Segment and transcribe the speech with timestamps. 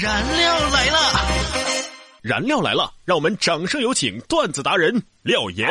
[0.00, 0.98] 燃料来了，
[2.22, 5.68] 燃料来了，让我们掌声有请段子达人廖岩。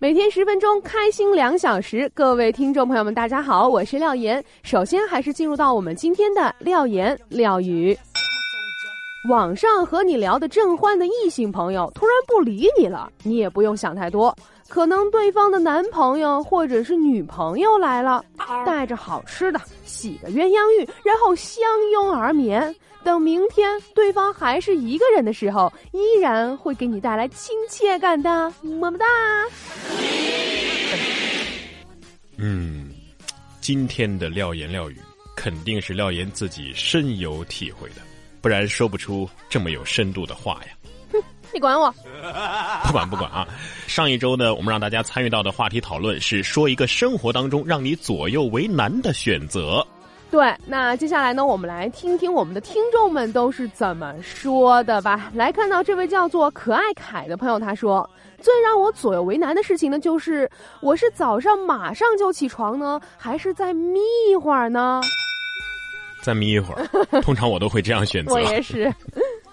[0.00, 2.10] 每天十分钟，开心两小时。
[2.12, 4.44] 各位听众朋友们，大家好，我是廖岩。
[4.64, 7.96] 首先还是进入到我们今天的廖岩廖语。
[9.26, 14.34] 网上和你聊的正欢的异性朋友突然不理你了，你也不用想太多，
[14.68, 18.24] 可能对方的男朋友或者是女朋友来了，
[18.64, 22.74] 带着好吃的，洗个鸳鸯浴，然后相拥而眠。
[23.04, 29.06] 等明天对方还是一个人的时候，依然会给你带来亲切感的，么么哒。
[32.36, 32.90] 嗯，
[33.60, 34.96] 今天的廖言廖语
[35.36, 37.96] 肯定是廖言自己深有体会的，
[38.40, 40.68] 不然说不出这么有深度的话呀。
[41.12, 41.92] 哼， 你管我？
[42.84, 43.46] 不管不管啊！
[43.86, 49.86] 上一周呢，我们让大家参与到的话题讨论是说一个生活当中让你左右为难的选择。
[50.30, 55.30] 对，那接下来呢，我们来听听我们的听众们都是怎么说的吧。
[55.32, 58.08] 来看到这位叫做可爱凯的朋友，他说
[58.42, 60.50] ：“最让我左右为难的事情呢，就是
[60.82, 64.00] 我是早上马上就起床呢，还是再眯
[64.30, 65.00] 一会儿呢？
[66.22, 66.86] 再眯一会儿，
[67.22, 68.32] 通常我都会这样选择。
[68.34, 68.92] 我也是。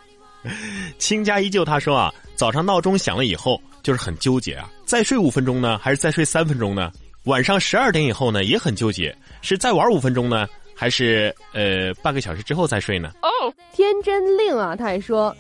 [1.00, 6.92] 亲家依旧，他说啊，早上闹钟响了以后，就是很纠结啊，再睡五分钟呢，还是再睡三分钟呢？
[7.24, 13.14] 晚上十二点以后呢，也很纠结，是再玩五分钟呢？”还是呃半个小时之后再睡呢？
[13.22, 13.30] 哦，
[13.72, 15.34] 天真令啊，他还说，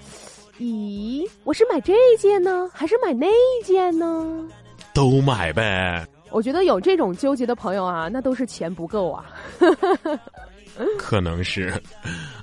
[0.60, 3.28] 咦，我是买这件呢，还是买那
[3.62, 4.48] 件呢？
[4.94, 6.08] 都买呗。
[6.32, 9.26] 我觉得有这种纠结的朋友啊，那都是钱不够啊。
[10.98, 11.74] 可能是，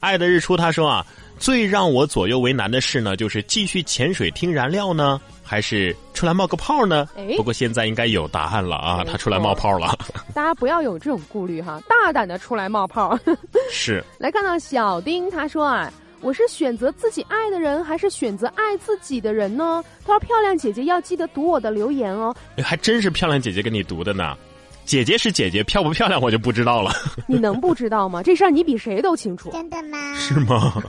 [0.00, 1.04] 爱的日出他说啊，
[1.38, 5.20] 最让我左右为难的事呢，就是继续潜水听燃料呢。
[5.44, 7.06] 还是出来冒个泡呢？
[7.36, 9.04] 不过现在应该有答案了啊！
[9.04, 9.98] 他出来冒泡了。
[10.32, 13.18] 大家不要有这种顾虑哈，大胆的出来冒泡。
[13.70, 14.02] 是。
[14.18, 15.92] 来看到小丁，他说啊，
[16.22, 19.84] 我是选择自己爱的人，还是选择爱自己的人呢？
[20.06, 22.34] 他说漂亮姐姐要记得读我的留言哦。
[22.62, 24.34] 还真是漂亮姐姐给你读的呢。
[24.84, 26.92] 姐姐是姐姐，漂不漂亮我就不知道了。
[27.26, 28.22] 你能不知道吗？
[28.22, 29.50] 这事儿你比谁都清楚。
[29.50, 30.14] 真的吗？
[30.16, 30.82] 是吗？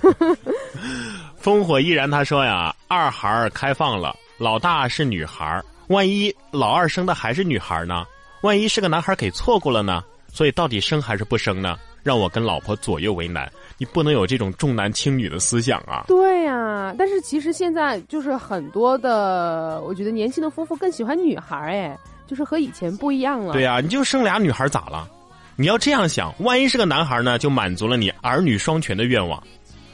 [1.41, 4.15] 烽火依然，他说呀，二孩开放了。
[4.37, 8.05] 老大是女孩万一老二生的还是女孩呢？
[8.41, 10.03] 万一是个男孩给错过了呢？
[10.31, 11.77] 所以到底生还是不生呢？
[12.01, 13.49] 让我跟老婆左右为难。
[13.77, 16.03] 你不能有这种重男轻女的思想啊！
[16.07, 23.53] 对呀，但是其实现在就是很多的，我觉得年轻的夫妇更喜欢女孩哎，就是和以前不一样了。
[23.53, 25.07] 对呀，你就生俩女孩咋了？
[25.55, 29.41] 你要这样想，万一是个男孩呢，就满足了你儿女双全的愿望。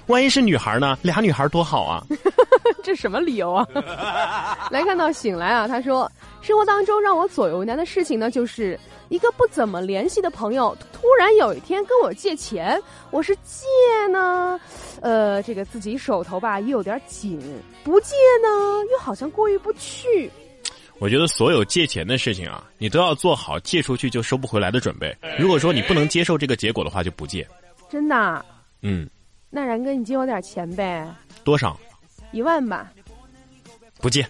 [0.08, 0.98] 万一是女孩呢？
[1.02, 2.04] 俩女孩多好啊！
[2.82, 3.68] 这什么理由啊？
[4.72, 8.80] 来看到醒来啊，他说，生活当中让我左右为难的事情呢，就是
[9.10, 12.82] 一个不怎么联系的朋友，突然有一天跟我借钱，
[13.12, 13.68] 我是借
[14.12, 14.60] 呢，
[15.02, 17.40] 呃，这个自己手头吧也有点紧，
[17.84, 18.50] 不借呢
[18.92, 20.32] 又好像过意不去。
[21.00, 25.16] 我觉得所有借钱的事情啊，你都要做好借出去就收不回来的准备。
[25.38, 27.48] 如果说你不能接受这个结果的话，就不借。
[27.90, 28.46] 真的？
[28.82, 29.10] 嗯。
[29.50, 31.08] 那然哥，你借我点钱呗？
[31.44, 31.80] 多少？
[32.32, 32.92] 一万吧。
[34.00, 34.28] 不借。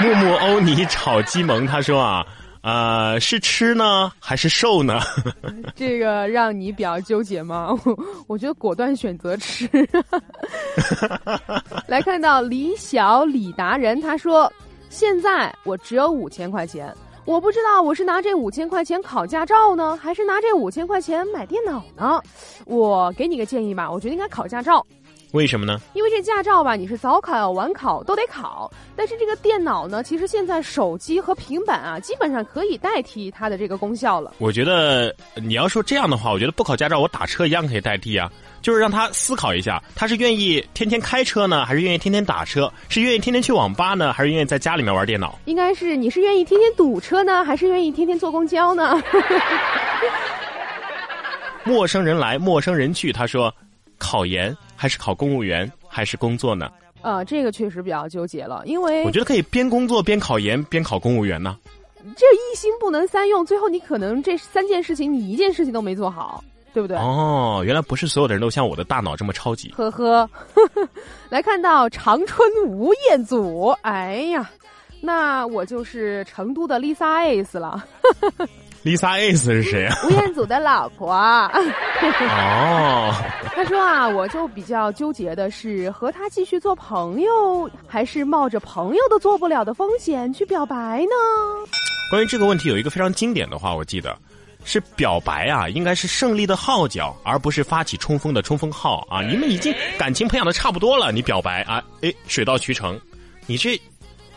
[0.00, 2.26] 木木欧尼炒鸡萌，他说啊，
[2.62, 5.00] 呃，是吃呢还是瘦呢？
[5.74, 7.68] 这个让你比较纠结吗？
[7.84, 7.98] 我
[8.28, 9.68] 我觉得果断选择吃。
[11.88, 14.52] 来看到李小李达人，他说，
[14.90, 16.94] 现在我只有五千块钱。
[17.26, 22.20] 我不知道我是拿这五千块钱考驾照呢，还是拿这五千块钱买电脑呢？
[22.66, 24.84] 我给你个建议吧，我觉得应该考驾照。
[25.32, 25.80] 为什么呢？
[25.94, 34.34] 因为这驾照吧，你是早考晚考都得考，但是这个电脑呢，其实现在手机和平板啊，基本上可以代替它的这个功效了。
[34.38, 38.30] 我觉得你要说这样的话，我觉得不考驾照，我打车一样可以代替啊。
[38.60, 42.70] 就是让他思考一下，他是愿意天天开车呢，还是愿意天天打车？
[42.90, 45.38] 是愿意天天去网吧呢，还是愿意在家里面玩电脑？
[45.46, 49.02] 应该是你是愿意天天堵车呢，还是愿意天天坐公交呢？
[51.64, 53.10] 陌生人来，陌生人去。
[53.12, 53.54] 他说
[53.96, 56.70] ：“考研还是考公务员，还是工作呢？”
[57.02, 61.58] 啊，这个确实比较纠结了，因为我觉得可以边工作边考研边考公务员呢。
[62.16, 66.42] 这一心不能三用，最后你可能这三件事情你一件事情都没做好。
[66.72, 66.96] 对不对？
[66.98, 69.72] 哦，原来不是所有的人都像我的大脑这么超级。
[69.76, 70.30] 呵呵，
[71.28, 74.48] 来看到长春吴彦祖，哎呀，
[75.00, 77.04] 那我就是成都的 Lisa
[77.42, 77.84] S 了。
[78.82, 79.94] Lisa S 是谁啊？
[80.06, 81.12] 吴彦祖的老婆。
[81.12, 83.14] 哦。
[83.54, 91.10] 他说啊，我就比较纠结的是，和他继续做朋友，还是冒着朋友都做不了的风险去表白呢？
[92.10, 94.16] 关于这个问题，有一个非常经典的话，我记得
[94.64, 99.20] 是表白啊，应该是胜利的号角，而不是发起冲锋的冲锋号啊！
[99.20, 102.98] 你们已经感情培养的差不多了，你表白啊，哎，水到渠成，
[103.46, 103.78] 你这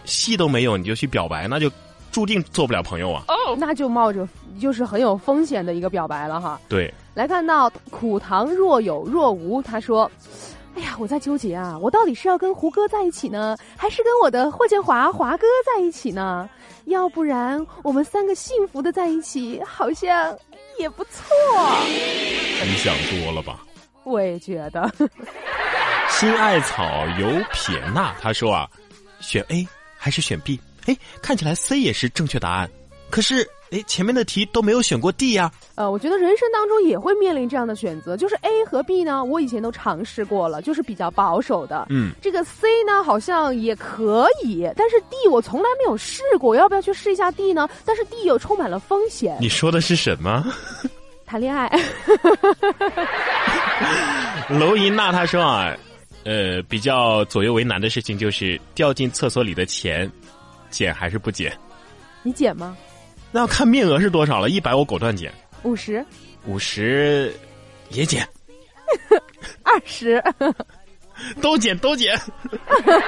[0.03, 1.71] 戏都没有，你就去表白，那就。
[2.13, 3.23] 注定做不了朋友啊！
[3.27, 4.25] 哦，那就冒着
[4.61, 6.61] 就是很有风险的一个表白了哈。
[6.69, 10.09] 对，来看到苦糖若有若无，他说
[10.77, 16.47] ：“哎呀，我在纠结啊，我到底是要跟胡歌在一起呢，还是跟我的霍建华华哥在一起呢？
[16.85, 20.37] 要不然我们三个幸福的在一起，好像
[20.77, 21.23] 也不错。”
[22.63, 23.65] 你想多了吧？
[24.03, 24.87] 我也觉得。
[26.09, 26.85] 心艾草
[27.19, 28.69] 有撇捺，他说啊，
[29.19, 29.67] 选 A
[29.97, 30.59] 还是选 B？
[30.85, 32.69] 哎，看起来 C 也是正确答案，
[33.09, 35.51] 可是哎，前面的题都没有选过 D 呀。
[35.75, 41.87] 呃，我觉得人生当中也会面临这样的选择，就是 A 和 B 呢，我以前都尝试过了，就是比较保守的。
[41.89, 47.67] 嗯，这个 C 呢好像也可以，但是 D 我从来没有试过，要不要去试一下 D 呢？
[47.83, 49.37] 但是 D 又充满了风险。
[49.39, 50.45] 你说的是什么？
[51.25, 51.67] 谈恋爱。
[54.49, 55.75] 娄银娜她说啊，
[56.25, 60.11] 呃，比较左右为难的事情就是掉进厕所里的钱。
[60.73, 61.57] 减还是不减？
[62.23, 62.75] 你减吗？
[63.31, 64.49] 那要看面额是多少了。
[64.49, 65.31] 一百我果断减。
[65.63, 66.05] 五十。
[66.45, 67.33] 五十
[67.89, 68.27] 也减。
[69.63, 70.21] 二十。
[71.41, 72.19] 都 减都减。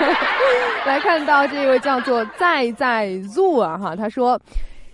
[0.85, 4.39] 来看到这位叫做在在 zoo 啊哈，他说：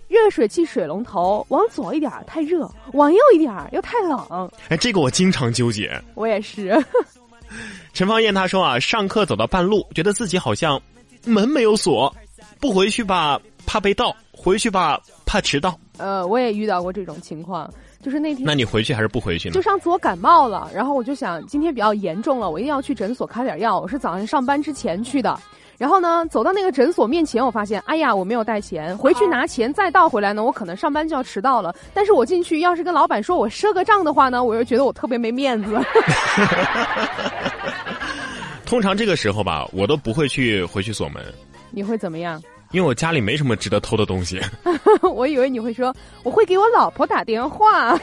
[0.08, 4.50] 热水器水龙头往左一点太热，往右一点又太冷。
[4.68, 6.00] 哎，这个我经常纠结。
[6.14, 6.82] 我也是。
[7.92, 10.80] 陈芳燕她说啊，上课走到半路，觉得自己好像
[11.24, 12.14] 门没有锁。
[12.62, 15.76] 不回去吧，怕被盗；回去吧，怕迟到。
[15.98, 17.68] 呃，我也遇到过这种情况，
[18.00, 18.46] 就是那天。
[18.46, 19.52] 那你回去还是不回去呢？
[19.52, 23.80] 就上次我感冒了，然后我就想今天比较严重了，我一定要去诊所开点药。
[23.80, 25.36] 我是早上上班之前去的，
[25.76, 31.74] 然后呢，走到那个诊所面前，我发现，哎呀，我没有带钱，回去拿钱再倒回来呢，我可能上班就要迟到了。
[31.92, 35.76] 但是我进去要是跟老板说我赊个账的话呢，我又觉得我特别没面子。
[38.64, 41.20] 通常这个时候吧，我都不会去回去锁门。
[41.74, 42.38] 你会怎么样？
[42.72, 44.40] 因为我家里没什么值得偷的东西。
[45.02, 47.98] 我以为你会说我会给我老婆打电话。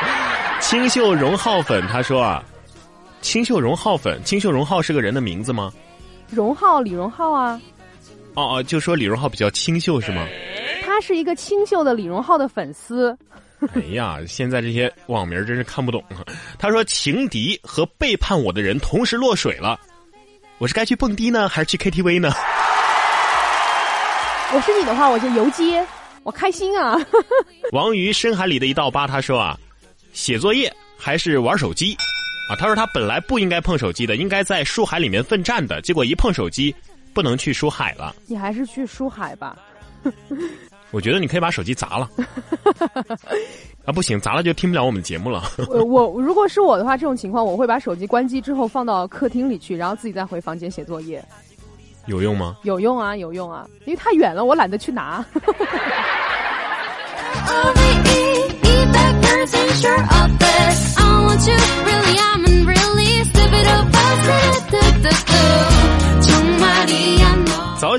[0.60, 2.42] 清秀荣浩粉他说啊，
[3.20, 5.72] 清秀荣浩粉，清秀荣浩是个人的名字吗？
[6.30, 7.60] 荣浩，李荣浩啊。
[8.34, 10.26] 哦哦，就说李荣浩比较清秀是吗？
[10.84, 13.16] 他是一个清秀的李荣浩的粉丝。
[13.74, 16.02] 哎呀，现在这些网名真是看不懂。
[16.58, 19.78] 他说情敌和背叛我的人同时落水了，
[20.58, 22.32] 我是该去蹦迪呢，还是去 KTV 呢？
[24.54, 25.84] 我是你的话，我就游街，
[26.22, 26.96] 我开心啊！
[27.72, 29.58] 王于深海里的一道疤，他说啊，
[30.12, 31.96] 写作业还是玩手机
[32.48, 32.54] 啊？
[32.56, 36.72] 他说他本来不应该碰手机的，应该在书海里面奋战的，结果一碰手机，
[37.12, 38.14] 不能去书海了。
[38.28, 39.56] 你还是去书海吧。
[40.92, 42.08] 我觉得你可以把手机砸了。
[43.84, 45.42] 啊，不行，砸了就听不了我们节目了。
[45.68, 51.20] 我如果是我的话，这种情况我会把手机关机之后放到客厅里去，然后自己再回房间写作业。
[52.06, 52.56] 有用吗？
[52.62, 55.24] 有用啊，有用啊，因为太远了，我懒得去拿。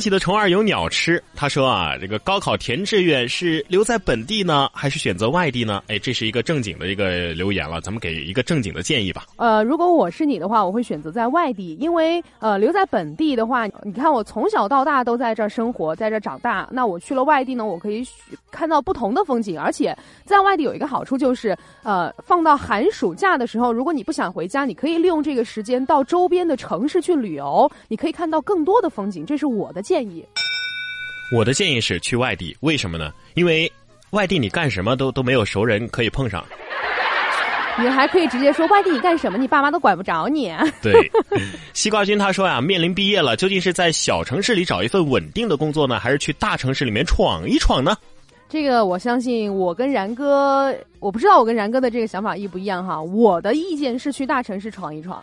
[0.06, 1.20] 记得虫儿有鸟吃。
[1.34, 5.82] 他说啊，这个高考填志愿是留在本地呢，还是选择外地呢？
[5.88, 9.26] 哎，这是一个正经的一个留言了，咱们给一个正经的建议吧。
[9.38, 18.08] 呃，如果我是你的话，我会选择在外地，因为呃，留在本地的话，你看我从小到大都在这儿生活，在这儿长大，那我去了外地呢，我可以
[18.52, 29.74] 看到不同的风景，而且在外地有一个好处就是，呃，放到寒暑假的时候，如果你不想回家，你可以利用这个时间到周边的城市去旅游，你可以看到更多的风景，这是我。
[29.74, 29.95] 的建，
[31.32, 33.12] 我的建议是去外地，为什么呢？
[33.34, 33.72] 因为
[34.12, 36.46] 外地你干什么都都没有熟人可以碰上。
[37.78, 40.50] 你还可以直接说外地你干什么，你爸妈都管不着你。
[40.82, 41.12] 对，
[41.74, 47.98] 西瓜君他说呀，面临毕业了，究竟是在小城市里找一份稳定的工作呢，还是去大城市里面闯一闯呢？
[48.48, 53.02] 这个我相信，我跟然哥，我不知道我跟然哥的这个想法一不一样哈。
[53.02, 55.22] 我的意见是去大城市闯一闯。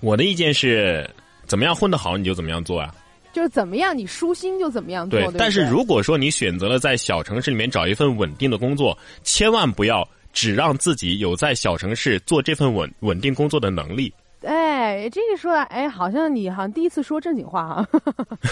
[0.00, 1.06] 我的意见是，
[1.46, 2.94] 怎么样混得好你就怎么样做啊。
[3.32, 5.20] 就是怎么样，你舒心就怎么样做。
[5.20, 14.12] 对，但是如果说你选择了在小城市里面找一份稳定的工作，千万不要只让自己有在小城市做这份稳稳定工作的能力。
[14.42, 17.86] 哎，这个说，哎，好像你好像第一次说正经话啊。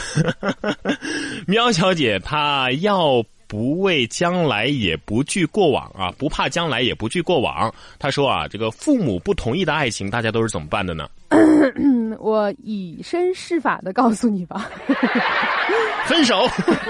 [1.48, 7.72] 喵小姐她要不畏将来，也不惧过往啊，不怕将来，也不惧过往。
[7.98, 11.08] 她说啊，这个父母不同意的爱情，大家都是怎么办的呢？
[12.18, 14.70] 我以身试法的告诉你吧，
[16.06, 16.46] 分手。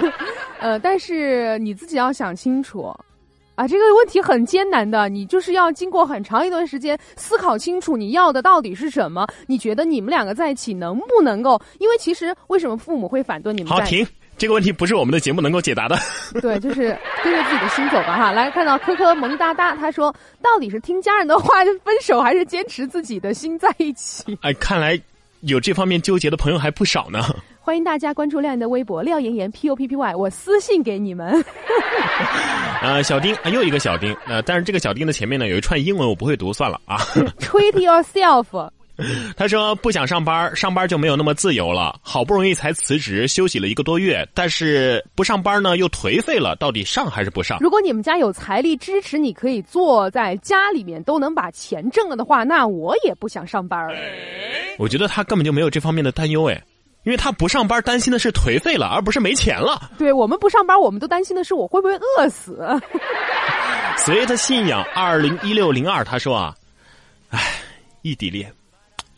[0.61, 2.93] 呃，但是你自己要想清楚。
[3.55, 9.27] 啊，这个问题很艰难的，你就是要经过很长一段时间思考清楚你要的到底是什么。
[9.49, 11.61] 你觉得你们两个在一起能不能够？
[11.81, 13.73] 因为其实为什么父母会反对你们？
[13.73, 14.07] 好，停，
[14.37, 15.99] 这个问题不是我们的节目能够解答的。
[16.41, 18.31] 对，就是跟着自己的心走吧，哈。
[18.31, 24.39] 来看到科科萌哒哒，他说到底是听家人的话分手，还是坚持自己的心在一起？
[24.43, 24.97] 哎，看来
[25.40, 27.23] 有这方面纠结的朋友还不少呢。
[27.61, 31.45] 欢迎大家关注亮亮的微博廖妍妍 P O P P Y，我私信给你们。
[32.80, 36.97] 呃，小丁啊又一个小丁，呃，但是这个小丁的前面呢有一串英文我不会读，算了啊。
[37.38, 38.71] Treat yourself。
[39.37, 41.99] 他说不想上班，上班就没有那么自由了。
[42.02, 47.59] 好不容易才辞职，休息了一个多月，但是不上班呢又颓废了，到底上还是不上？
[47.61, 53.88] 如果你们家有财力支持，你可以坐在家里面都能把钱挣了的话，那我也不想上班。
[54.78, 56.62] 我觉得他根本就没有这方面的担忧，哎。
[57.05, 59.90] 因为他不上班，担心的是颓废了，而不是没钱了。
[59.97, 62.59] 对我们不上班，我们都担心的是我会不会饿死。
[63.97, 66.55] 随着信仰二零一六零二，他说啊，
[67.31, 67.40] 唉，
[68.02, 68.52] 异地恋，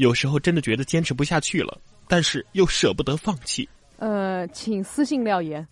[0.01, 1.79] 有时候真的觉得坚持不下去了，
[2.09, 3.69] 但是又舍不得放弃。
[3.99, 5.67] 呃，请私信廖岩。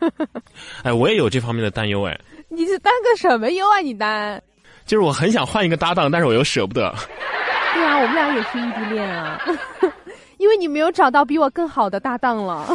[0.82, 2.18] 哎，我也有这方面的担忧哎。
[2.48, 3.80] 你是担个什么忧啊？
[3.80, 4.40] 你担？
[4.86, 6.90] 就是我很想换一个搭档，但是我又舍不得。
[7.74, 9.38] 对啊，我们俩也是异地恋啊。
[10.38, 12.66] 因为你没有找到比我更好的搭档了。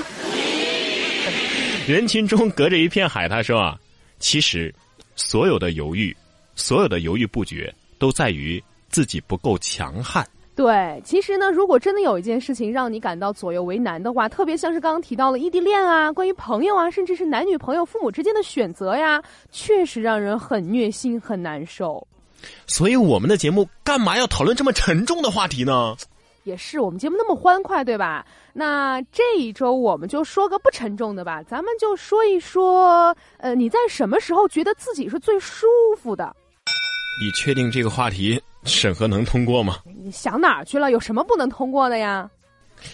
[1.88, 3.76] 人群中隔着一片海，他说啊，
[4.20, 4.72] 其实
[5.16, 6.16] 所有的犹豫，
[6.56, 10.24] 所有的犹豫不决，都在于自己不够强悍。
[10.56, 19.22] 对，其实呢，如果真的有一件事情让你感到左右为难的话，特别像是刚刚提到了异地恋啊，关于朋友啊，甚至是男女朋友、父母之间的选择呀，
[19.52, 22.08] 确实让人很虐心、很难受。
[22.66, 25.94] 所以我们的节目干嘛要讨论这么沉重的话题呢？
[26.46, 28.26] 也是，我们节目那么欢快，对吧？
[28.54, 36.34] 那这一周我们就说个不沉重的吧，咱们就说一说，呃，你在什么时候觉得自己是最舒服的？
[37.22, 39.78] 你确定这个话题审核能通过吗？
[40.04, 40.92] 你想哪儿去了？
[40.92, 42.30] 有什么不能通过的呀？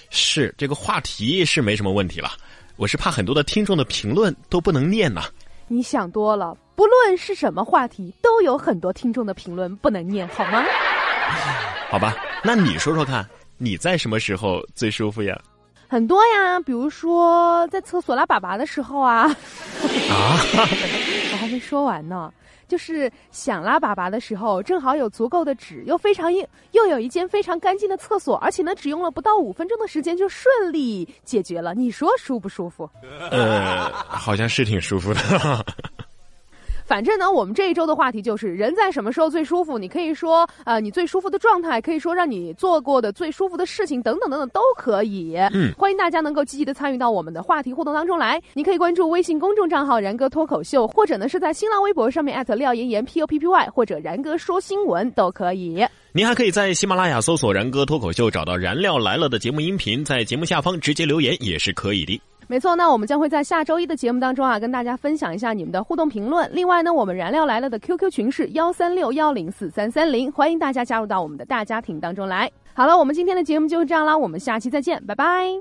[0.09, 2.31] 是这个话题是没什么问题了，
[2.75, 5.23] 我是怕很多的听众的评论都不能念呐。
[5.67, 10.63] 你想多了，不论是什么话题，都有很多听众的评论不能念，好吗？
[11.89, 13.27] 好吧，那你说说看。
[13.57, 15.39] 你在什么时候最舒服呀？
[15.87, 19.23] 很多呀，比如说在厕所拉粑粑的时候啊。
[20.09, 20.39] 啊！
[21.31, 22.33] 我还没说完呢，
[22.71, 31.73] 就是想拉粑粑的时候，正好有足够的纸，又非常硬，又有一间非常干净的厕所，而且呢，只用了不到五分钟的时间就顺利解决了。
[31.73, 32.89] 你说舒不舒服？
[33.29, 35.19] 呃，好像是挺舒服的。
[36.85, 39.77] 反正呢，我们这一周的话题就是人在什么时候最舒服？
[39.77, 45.35] 你可以说，呃，你最舒服的状态，可以说让你做过的最舒服的事情，等等等等都可以。
[45.53, 48.41] 嗯，欢迎大家能够积极的参与到我们的话题互动当中来。
[48.53, 55.85] 你可以关注微信公众账号“然哥脱口秀”，或者呢是在新浪微博上面艾特廖岩岩 P O P P Y，或者然哥说新闻都可以。
[56.13, 62.21] 您还可以在喜马拉雅搜索“然哥脱口秀”，找到“燃料来了”的节目音频，在节目下方直接留言也是可以的。
[62.51, 66.49] 没错，那我们将会在下周一的节目当中啊，跟大家分享一下你们的互动评论。
[66.51, 72.51] 另外呢，我们燃料来了的 QQ 群是幺三六幺零四三三零，欢迎大家加入到我们的大家庭当中来。
[72.73, 75.59] 好了，我们今天的节目就是这样啦，我们下期再见，拜拜。